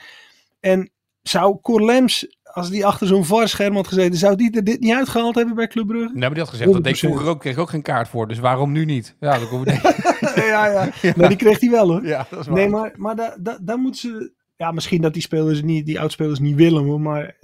[0.59, 4.79] En zou Cor Lems, als die achter zo'n VAR-scherm had gezeten, zou die er dit
[4.79, 6.11] niet uitgehaald hebben bij Club Brugge?
[6.11, 7.05] Nee, maar die had gezegd, dat deed ik 100%.
[7.05, 8.27] vroeger ook, kreeg ook geen kaart voor.
[8.27, 9.15] Dus waarom nu niet?
[9.19, 9.81] Ja, dat kom ik
[10.35, 10.89] ja, ja.
[11.15, 12.05] Nee, die kreeg hij wel hoor.
[12.05, 12.55] Ja, dat is waar.
[12.55, 14.33] Nee, maar, maar daar da, moeten ze...
[14.55, 17.35] Ja, misschien dat die spelers niet, die oudspelers niet willen hoor, maar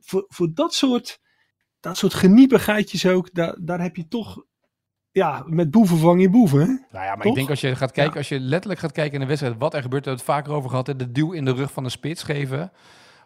[0.00, 1.20] voor, voor dat soort,
[1.80, 4.44] dat soort geniepigheidjes ook, daar, daar heb je toch,
[5.16, 6.60] ja, met boeven vang je boeven.
[6.60, 6.66] Hè?
[6.66, 7.26] Nou ja, maar Toch?
[7.26, 8.18] ik denk als je gaat kijken, Ja.
[8.18, 10.52] als je letterlijk gaat kijken in de wedstrijd, wat er gebeurt, we hebben het vaker
[10.52, 12.72] over gehad, hè, de duw in de rug van de spits geven.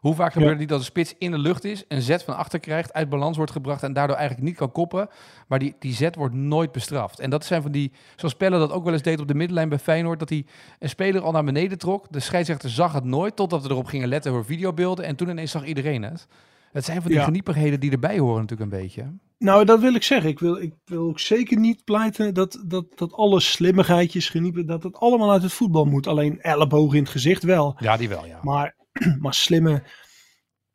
[0.00, 2.37] Hoe vaak gebeurt het niet dat de spits in de lucht is, een zet van
[2.37, 5.09] achter krijgt, uit balans wordt gebracht en daardoor eigenlijk niet kan koppen.
[5.48, 7.20] Maar die, die zet wordt nooit bestraft.
[7.20, 9.68] En dat zijn van die, zoals Pelle dat ook wel eens deed op de middenlijn
[9.68, 10.44] bij Feyenoord, dat hij
[10.79, 12.07] een speler al naar beneden trok.
[12.11, 15.05] De scheidsrechter zag het nooit, totdat we erop gingen letten door videobeelden.
[15.05, 16.26] En toen ineens zag iedereen het.
[16.73, 17.25] Het zijn van die Ja.
[17.25, 19.19] geniepigheden die erbij horen natuurlijk een beetje.
[19.39, 20.31] Nou, dat wil ik zeggen.
[20.31, 24.83] Ik wil, ik wil ook zeker niet pleiten dat, dat, dat alle slimmigheidjes, geniepen, dat
[24.83, 26.07] het allemaal uit het voetbal moet.
[26.07, 27.77] Alleen elleboog in het gezicht wel.
[27.79, 28.39] Ja, die wel, ja.
[28.43, 28.77] Maar,
[29.21, 29.83] maar slimme,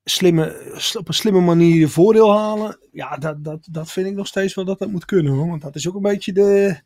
[0.03, 2.79] slimme, op een slimme manier je voordeel halen.
[2.91, 5.33] Ja, dat, dat, dat vind ik nog steeds wel dat dat moet kunnen.
[5.33, 5.47] Hoor.
[5.47, 6.79] Want dat is ook een beetje de...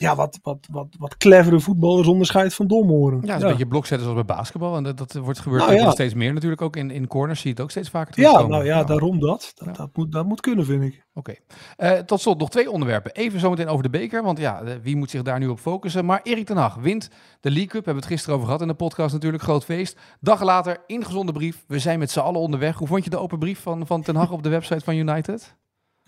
[0.00, 3.20] Ja, wat, wat, wat, wat clevere voetballers onderscheidt van domhoren.
[3.22, 4.76] Ja, het is een beetje blokzetten zoals bij basketbal.
[4.76, 5.90] En dat, dat wordt gebeurd Nou, ja.
[5.90, 6.62] steeds meer natuurlijk.
[6.62, 9.52] Ook in, in corners zie je het ook steeds vaker Ja, nou ja, daarom dat.
[9.54, 9.72] Dat, Ja.
[9.72, 11.06] dat, moet, dat moet kunnen, vind ik.
[11.14, 11.34] Oké.
[11.76, 13.12] Eh, tot slot nog twee onderwerpen.
[13.12, 16.04] Even zometeen over de beker, want ja, wie moet zich daar nu op focussen?
[16.04, 17.84] Maar Erik ten Hag wint de League Cup.
[17.84, 19.42] Hebben we het gisteren over gehad in de podcast natuurlijk.
[19.42, 19.98] Groot feest.
[20.20, 21.64] Dag later, ingezonde brief.
[21.66, 22.76] We zijn met z'n allen onderweg.
[22.76, 25.56] Hoe vond je de open brief van, van ten Hag op de website van United?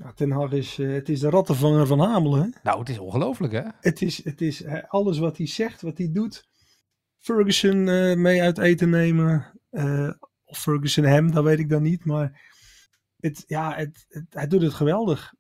[0.03, 2.43] Ja, Ten Hag is, eh, het is de rattenvanger van Hamelen.
[2.43, 2.49] hè.
[2.63, 3.63] Nou, het is ongelooflijk hè?
[3.81, 6.49] Het is, het is alles wat hij zegt, wat hij doet.
[7.19, 9.61] Ferguson eh, mee uit eten nemen.
[9.71, 10.11] eh,
[10.45, 12.05] of Ferguson hem, dat weet ik dan niet.
[12.05, 12.41] Maar
[13.17, 15.33] het, ja, het, het- hij doet het geweldig.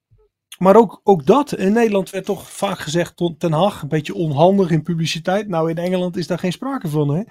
[0.58, 1.52] Maar ook, ook dat.
[1.56, 3.82] In Nederland werd toch vaak gezegd Ten Hag.
[3.82, 5.48] Een beetje onhandig in publiciteit.
[5.48, 7.08] Nou, in Engeland is daar geen sprake van.
[7.14, 7.22] Hè?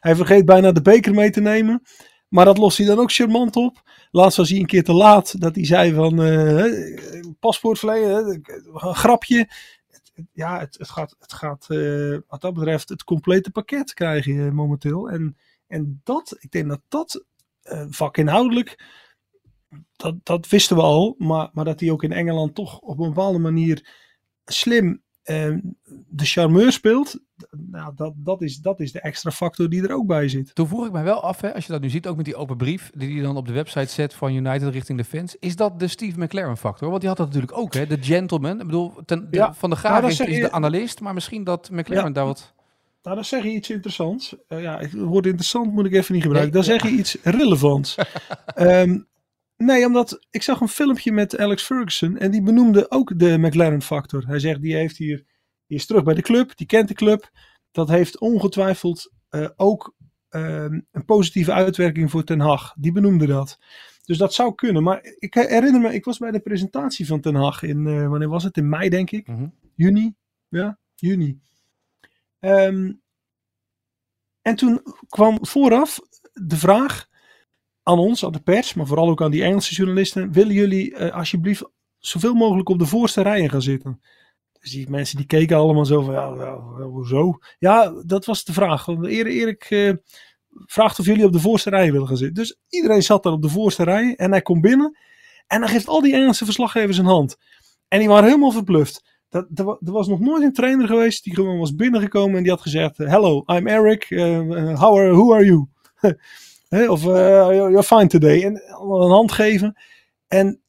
[0.00, 1.82] Hij vergeet bijna de beker mee te nemen.
[2.28, 3.82] Maar dat lost hij dan ook charmant op.
[4.10, 5.40] Laatst was hij een keer te laat.
[5.40, 9.48] Dat hij zei van eh paspoort Een grapje
[10.32, 14.50] ja, het, het gaat, het gaat eh, wat dat betreft het complete pakket krijgen je
[14.50, 15.10] momenteel.
[15.10, 15.36] En,
[15.66, 17.24] en dat, ik denk dat dat
[17.62, 18.84] eh, vakinhoudelijk,
[19.96, 21.14] dat, dat wisten we al.
[21.18, 23.94] Maar, maar dat hij ook in Engeland toch op een bepaalde manier
[24.44, 25.00] slim eh,
[26.08, 27.18] de charmeur speelt.
[27.70, 30.54] Nou, dat, dat, is, dat is de extra factor die er ook bij zit.
[30.54, 32.36] Toen vroeg ik mij wel af, hè, als je dat nu ziet, ook met die
[32.36, 35.36] open brief die hij dan op de website zet van United richting de fans.
[35.38, 36.88] Is dat de Steve McLaren factor?
[36.88, 37.86] Want die had dat natuurlijk ook, hè?
[37.86, 38.60] De gentleman.
[38.60, 40.52] Ik bedoel, ten, de- Ja, van de nou, Gaag dat is, zeg is je- de
[40.52, 42.10] analist, maar misschien dat McLaren Ja.
[42.10, 42.52] daar wat...
[43.02, 44.36] Nou, dan zeg je iets interessants.
[44.48, 46.54] Eh, ja, het woord interessant moet ik even niet gebruiken.
[46.54, 47.96] Nee, dan zeg je iets relevants.
[48.54, 48.98] Ehm,
[49.58, 53.82] nee, omdat ik zag een filmpje met Alex Ferguson en die benoemde ook de McLaren
[53.82, 54.26] factor.
[54.26, 55.24] Hij zegt, die heeft hier,
[55.66, 57.30] die is terug bij de club, die kent de club.
[57.70, 59.94] Dat heeft ongetwijfeld eh, ook
[60.28, 62.74] ehm, een positieve uitwerking voor Ten Hag.
[62.78, 63.58] Die benoemde dat.
[64.04, 64.82] Dus dat zou kunnen.
[64.82, 68.28] Maar ik herinner me, ik was bij de presentatie van Ten Hag in, eh, wanneer
[68.28, 68.56] was het?
[68.56, 69.26] In mei denk ik.
[69.26, 69.48] Mhm.
[69.74, 70.14] Juni?
[70.48, 71.40] Ja, juni.
[72.40, 72.92] Ehm,
[74.42, 76.00] en toen kwam vooraf
[76.32, 77.07] de vraag
[77.88, 81.14] aan ons, aan de pers, maar vooral ook aan die Engelse journalisten: willen jullie eh,
[81.14, 81.64] alsjeblieft
[81.98, 84.00] zoveel mogelijk op de voorste rijen gaan zitten?
[84.60, 87.38] Dus die mensen die keken allemaal zo van, ja, hoezo?
[87.58, 88.86] Ja, dat was de vraag.
[88.88, 89.92] Erik, Erik eh,
[90.66, 92.36] vraagt of jullie op de voorste rijen willen gaan zitten.
[92.42, 94.98] Dus iedereen zat daar op de voorste rij en hij komt binnen
[95.46, 97.36] en dan geeft al die Engelse verslaggevers een hand.
[97.88, 99.16] En die waren helemaal verbluft.
[99.28, 102.52] Dat, er, wa- was nog nooit een trainer geweest die gewoon was binnengekomen en die
[102.52, 104.04] had gezegd: Hello, I'm Eric.
[104.10, 105.66] eh, how are, who are you?
[106.68, 107.08] Hè, of eh,
[107.48, 108.42] you're fine today.
[108.44, 109.76] En allemaal een hand geven.
[110.26, 110.60] En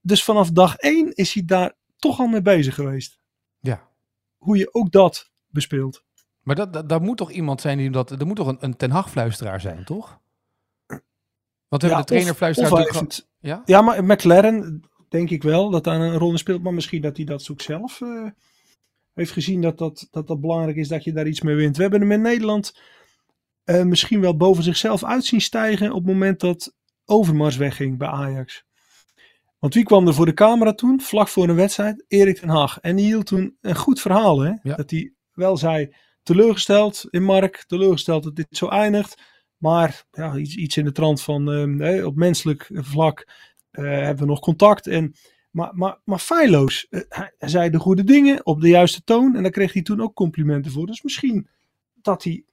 [0.00, 3.18] dus vanaf dag één is hij daar toch al mee bezig geweest.
[3.60, 3.88] Ja.
[4.38, 6.04] Hoe je ook dat bespeelt.
[6.42, 8.10] Maar dat, dat, daar moet toch iemand zijn die dat...
[8.10, 10.18] Er moet toch een, een Ten Hag-fluisteraar zijn, toch?
[11.68, 13.06] Want we hebben de trainer of- fluisteraar
[13.40, 13.62] Ja?
[13.64, 16.62] Ja, maar McLaren denk ik wel dat daar een rol in speelt.
[16.62, 18.26] Maar misschien dat hij dat zoek zelf eh,
[19.14, 21.76] heeft gezien dat dat, dat dat belangrijk is dat je daar iets mee wint.
[21.76, 22.80] We hebben hem in Nederland
[23.70, 28.08] eh, misschien wel boven zichzelf uit zien stijgen op het moment dat Overmars wegging bij
[28.08, 28.64] Ajax.
[29.58, 32.04] Want wie kwam er voor de camera toen, vlak voor een wedstrijd?
[32.08, 32.78] Erik ten Hag.
[32.80, 34.40] En die hield toen een goed verhaal.
[34.40, 34.52] Hè?
[34.62, 34.76] Ja.
[34.76, 39.22] Dat hij wel zei, teleurgesteld in Mark, teleurgesteld dat dit zo eindigt.
[39.56, 43.28] Maar ja, iets, iets in de trant van ehm, op menselijk vlak
[43.70, 44.86] eh, hebben we nog contact.
[44.86, 45.14] En,
[45.50, 46.86] maar, maar, maar feilloos.
[46.88, 49.36] Eh, hij, hij zei de goede dingen op de juiste toon.
[49.36, 50.86] En daar kreeg hij toen ook complimenten voor.
[50.86, 51.48] Dus misschien
[51.94, 52.44] dat hij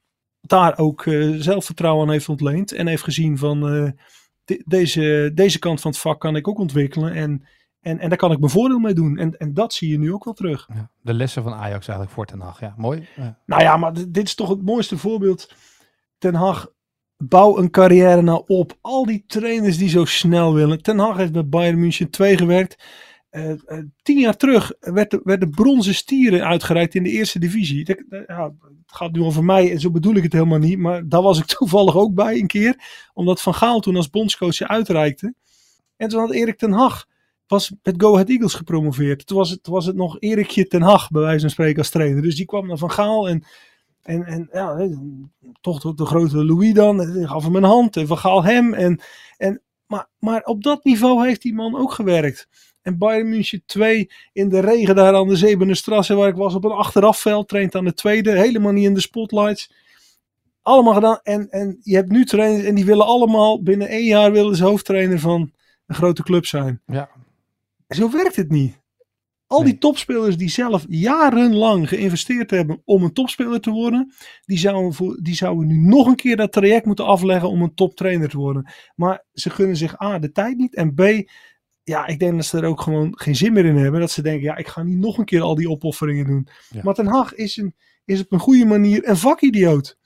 [0.50, 2.72] daar ook eh, zelfvertrouwen aan heeft ontleend.
[2.72, 3.90] En heeft gezien van eh,
[4.46, 7.14] de- deze, deze kant van het vak kan ik ook ontwikkelen.
[7.14, 7.44] En,
[7.82, 9.18] en, en daar kan ik mijn voordeel mee doen.
[9.18, 10.68] En, en dat zie je nu ook wel terug.
[10.74, 12.60] Ja, De lessen van Ajax eigenlijk voor Ten Hag.
[12.60, 13.08] Ja, mooi.
[13.16, 13.40] Ja.
[13.46, 15.54] Nou ja, maar dit dit is toch het mooiste voorbeeld.
[16.18, 16.68] Ten Hag,
[17.18, 18.78] bouw een carrière nou op.
[18.82, 20.82] Al die trainers die zo snel willen.
[20.82, 22.84] Ten Hag heeft bij Bayern München 2 gewerkt.
[23.38, 27.86] Eh, eh, tien jaar terug werd werden bronzen stieren uitgereikt in de eerste divisie.
[27.86, 28.44] Dat- ja,
[28.86, 30.78] het gaat nu over mij en zo bedoel ik het helemaal niet.
[30.78, 32.76] Maar daar was ik toevallig ook bij een keer.
[33.14, 35.34] Omdat Van Gaal toen als bondscoach uitreikte.
[35.96, 37.06] En toen had Erik ten Hag
[37.48, 39.28] was met Go Ahead Eagles gepromoveerd.
[39.28, 42.22] Toen was het, was het nog Erikje ten Hag bij wijze van spreken als trainer.
[42.22, 43.44] Dus die kwam naar Van Gaal en
[44.02, 44.90] en, en ja,
[45.62, 47.28] toch de, de grote Louis dan.
[47.28, 47.98] gaf hem een hand.
[47.98, 48.74] En Van Gaal hem.
[48.74, 49.00] En,
[49.38, 52.48] en, maar, maar op dat niveau heeft die man ook gewerkt.
[52.88, 56.64] En Bayern München 2 in de regen daar aan de Zebenerstrasse waar ik was op
[56.64, 57.48] een achterafveld.
[57.48, 58.32] Traint aan de tweede.
[58.32, 59.72] Helemaal niet in de spotlights.
[60.62, 61.20] Allemaal gedaan.
[61.24, 64.64] En, en je hebt nu trainers en die willen allemaal binnen één jaar willen ze
[64.64, 65.52] hoofdtrainer van
[65.88, 66.82] een grote club zijn.
[66.86, 67.10] Ja.
[67.88, 68.80] Zo werkt het niet.
[69.48, 69.78] Al die Nee.
[69.78, 74.14] topspelers die zelf jarenlang geïnvesteerd hebben om een topspeler te worden,
[74.46, 77.74] die zouden, voor, die zouden nu nog een keer dat traject moeten afleggen om een
[77.74, 78.72] toptrainer te worden.
[78.96, 80.76] Maar ze gunnen zich A, de tijd niet.
[80.76, 81.30] En B,
[81.88, 84.00] ja, ik denk dat ze er ook gewoon geen zin meer in hebben.
[84.00, 86.48] Dat ze denken, ja, ik ga niet nog een keer al die opofferingen doen.
[86.70, 86.82] Ja.
[86.84, 89.98] Maar Ten Hag is, een, is op een goede manier een vakidioot.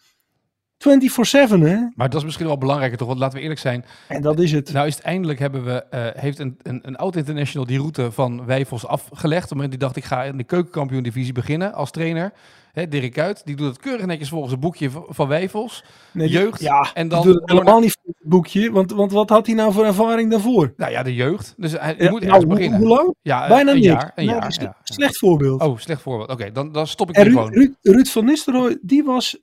[0.81, 1.77] 24-7, hè?
[1.95, 3.07] Maar dat is misschien wel belangrijker toch?
[3.07, 3.85] Want laten we eerlijk zijn.
[4.07, 4.73] En dat is het.
[4.73, 8.45] Nou is het eindelijk hebben we, eh, heeft een, een, een oud-international die route van
[8.45, 9.43] Wijfels afgelegd.
[9.43, 12.33] Op het moment die dacht ik ga in de keukenkampioen divisie beginnen als trainer.
[12.71, 15.83] Hè, Dirk Kuyt, die doet het keurig netjes volgens het boekje van Wijfels.
[16.11, 16.61] Nee, jeugd.
[16.61, 18.71] Ja, En dan doet helemaal niet voor het boekje.
[18.71, 20.73] Want, want wat had hij nou voor ervaring daarvoor?
[20.77, 21.53] Nou ja, de jeugd.
[21.57, 22.79] Dus hij Ja, moet nou, ergens beginnen.
[22.79, 23.15] hoe lang?
[23.21, 23.87] Ja, Bijna een niks.
[23.87, 24.11] jaar.
[24.15, 24.75] Een Nou, jaar ja.
[24.83, 25.61] slecht voorbeeld.
[25.61, 26.29] Oh, slecht voorbeeld.
[26.29, 27.53] Oké, dan, dan stop ik en Ruud, gewoon.
[27.53, 29.37] Ruud, Ruud van Nistelrooy, die was,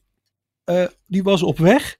[0.69, 1.97] eh, die was op weg.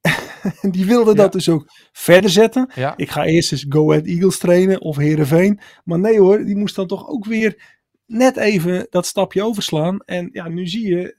[0.70, 1.16] Die wilde Ja.
[1.16, 2.70] dat dus ook verder zetten.
[2.74, 5.60] Ja, Ik ga eerst eens Go Ahead Eagles trainen of Heerenveen.
[5.84, 9.98] Maar nee hoor, die moest dan toch ook weer net even dat stapje overslaan.
[10.04, 11.16] En ja, nu zie je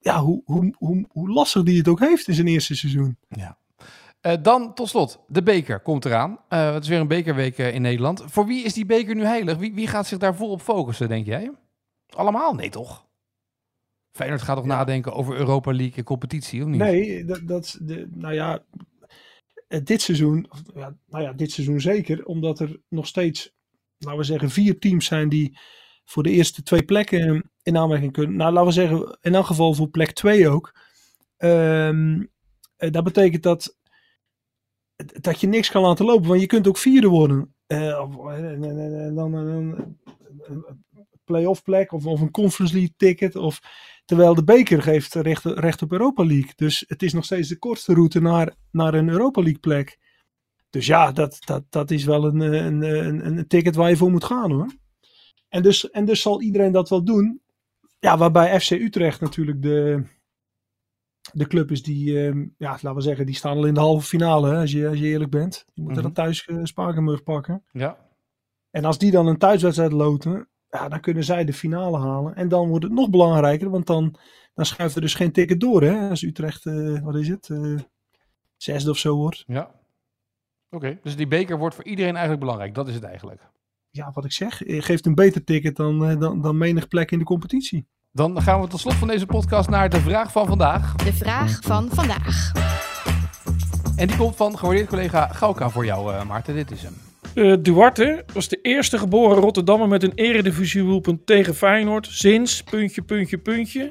[0.00, 3.18] ja, hoe, hoe, hoe, hoe lastig die het ook heeft in zijn eerste seizoen.
[4.20, 6.38] Eh, dan tot slot, de beker komt eraan.
[6.48, 8.22] Eh, het is weer een bekerweek in Nederland.
[8.26, 9.56] Voor wie is die beker nu heilig?
[9.56, 11.50] Wie, wie gaat zich daar vol op focussen, denk jij?
[12.08, 12.54] Allemaal?
[12.54, 13.05] Nee, toch?
[14.16, 16.78] Feyenoord gaat toch nadenken over Europa League en competitie, of niet?
[16.78, 18.64] Nee, dat, dat de, nou ja,
[19.68, 23.54] eh, dit seizoen, ja, nou ja, dit seizoen zeker, omdat er nog steeds,
[23.98, 25.58] laten we zeggen, vier teams zijn die
[26.04, 28.36] voor de eerste twee plekken in aanmerking kunnen.
[28.36, 30.74] Nou, laten we zeggen, in elk geval voor plek twee ook.
[31.36, 32.24] Ehm,
[32.76, 33.76] eh, dat betekent dat,
[35.20, 37.54] dat je niks kan laten lopen, want je kunt ook vierde worden.
[37.66, 37.98] Eh,
[38.28, 39.96] en- en- dan een
[41.26, 43.60] play-off plek of, of een Conference League ticket of
[44.06, 46.52] Terwijl de beker geeft recht, recht op Europa League.
[46.56, 49.98] Dus het is nog steeds de kortste route naar, naar een Europa League plek.
[50.70, 54.10] Dus ja, dat, dat, dat is wel een, een, een, een ticket waar je voor
[54.10, 54.74] moet gaan hoor.
[55.48, 57.40] En dus, en dus zal iedereen dat wel doen.
[57.98, 60.02] Ja, waarbij FC Utrecht natuurlijk de,
[61.32, 64.06] de club is die, ehm, ja, laten we zeggen, die staan al in de halve
[64.06, 64.48] finale.
[64.48, 65.64] Hè, als, je, als je eerlijk bent.
[65.74, 66.12] Die moeten Mhm.
[66.12, 67.64] dan thuis uh, Spakenburg pakken.
[67.72, 67.98] Ja.
[68.70, 72.34] En als die dan een thuiswedstrijd loten, ja, dan kunnen zij de finale halen.
[72.34, 74.16] En dan wordt het nog belangrijker, want dan,
[74.54, 75.82] dan schuift er dus geen ticket door.
[75.82, 76.08] Hè?
[76.08, 77.78] Als Utrecht, eh, wat is het, eh,
[78.56, 79.44] zesde of zo wordt.
[79.46, 79.74] ja.
[80.70, 82.74] Oké, dus die beker wordt voor iedereen eigenlijk belangrijk.
[82.74, 83.40] Dat is het eigenlijk.
[83.90, 87.10] Ja, wat ik zeg, eh, geeft een beter ticket dan, eh, dan, dan menig plek
[87.10, 87.86] in de competitie.
[88.12, 90.94] Dan gaan we tot slot van deze podcast naar de vraag van vandaag.
[90.94, 92.52] De vraag van vandaag.
[93.96, 96.54] En die komt van gewaardeerd collega Gauka voor jou, eh, Maarten.
[96.54, 97.15] Dit is hem.
[97.36, 103.38] Eh, Duarte was de eerste geboren Rotterdammer met een eredivisiedoelpunt tegen Feyenoord sinds puntje, puntje,
[103.38, 103.90] puntje.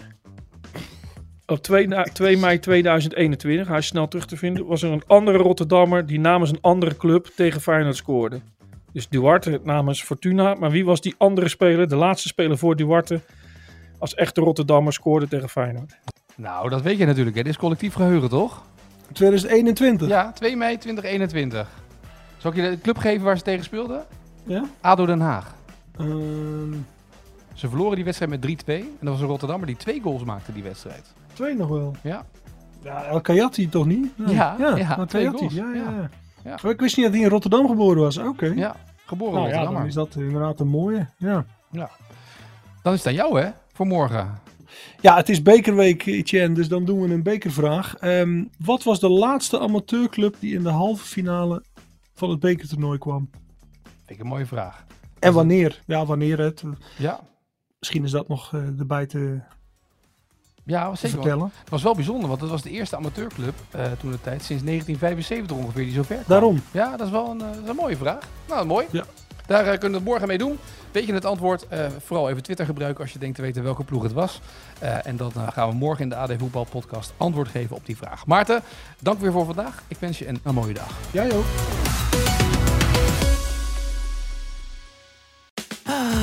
[1.45, 5.03] Op 2, na- 2 mei 2021, hij is snel terug te vinden, was er een
[5.08, 8.39] andere Rotterdammer die namens een andere club tegen Feyenoord scoorde.
[8.93, 13.21] Dus Duarte namens Fortuna, maar wie was die andere speler, de laatste speler voor Duarte,
[13.99, 15.95] als echte Rotterdammer scoorde tegen Feyenoord?
[16.36, 17.36] Nou, dat weet je natuurlijk.
[17.36, 17.43] Hè.
[17.43, 18.63] Dit is collectief geheugen, toch?
[19.13, 20.08] 2021.
[20.08, 21.84] Ja, 2 mei 2021.
[22.45, 24.05] Zal ik je de club geven waar ze tegen speelden?
[24.43, 24.63] Ja?
[24.81, 25.55] ADO Den Haag.
[25.97, 26.73] Ehm,
[27.53, 28.73] Ze verloren die wedstrijd met 3-2.
[28.73, 31.13] En dat was een Rotterdammer die twee goals maakte die wedstrijd.
[31.34, 31.95] twee nog wel.
[32.03, 32.25] Ja.
[32.84, 34.17] Ja, El Kayati toch niet?
[34.17, 34.36] Nee.
[34.36, 35.53] Ja, ja, El twee goals.
[35.53, 35.81] Ja, ja.
[35.81, 36.10] Ja.
[36.43, 36.58] ja.
[36.63, 36.69] Ja.
[36.69, 38.17] Ik wist niet dat hij in Rotterdam geboren was.
[38.17, 38.45] Oké.
[38.55, 39.88] Ja, geboren Nou ja, dan Rotterdammer.
[39.88, 41.08] is dat inderdaad een mooie.
[41.17, 41.45] Ja.
[42.81, 43.49] Dan is het aan jou, hè?
[43.73, 44.39] Voor morgen.
[45.01, 47.95] Ja, het is bekerweek, Etienne, dus dan doen we een bekervraag.
[47.97, 51.63] Ehm, wat was de laatste amateurclub die in de halve finale
[52.15, 53.30] van het bekertoernooi kwam?
[53.84, 54.86] Vind ik een mooie vraag.
[55.19, 55.82] En wanneer?
[55.86, 56.63] Ja, wanneer het.
[56.97, 57.19] Ja,
[57.80, 59.39] Misschien is dat nog eh, erbij te,
[60.63, 61.15] ja te zeker.
[61.15, 61.25] wel.
[61.25, 61.51] vertellen.
[61.60, 64.63] Het was wel bijzonder, want het was de eerste amateurclub eh, toen de tijd, sinds
[64.63, 66.28] 1975 ongeveer, die zo ver kwam.
[66.28, 66.62] Daarom.
[66.71, 68.28] Ja, dat is wel een, eh, een mooie vraag.
[68.47, 68.86] Nou, mooi.
[68.91, 69.04] Ja.
[69.47, 70.58] Daar kunnen we het morgen mee doen.
[70.91, 71.67] Weet je het antwoord?
[71.99, 74.41] Vooral even Twitter gebruiken als je denkt te weten welke ploeg het was.
[74.80, 78.25] En dan gaan we morgen in de AD Voetbal podcast antwoord geven op die vraag.
[78.25, 78.62] Maarten,
[78.99, 79.84] dank weer voor vandaag.
[79.88, 80.97] Ik wens je een, een mooie dag.
[81.12, 81.45] Jij ook.